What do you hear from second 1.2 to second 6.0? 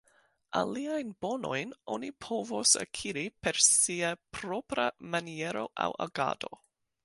bonojn oni povos akiri per sia propra maniero aŭ